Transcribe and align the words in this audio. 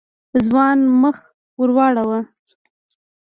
ځوان 0.45 0.79
مخ 1.01 1.17
ور 1.59 1.69
واړاوه. 1.75 2.19